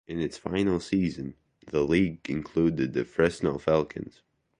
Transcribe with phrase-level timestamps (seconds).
[0.07, 1.35] In its final season,
[1.67, 4.23] the league included the Fresno Falcons.